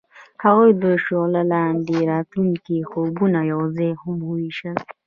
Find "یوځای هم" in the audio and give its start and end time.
3.51-4.15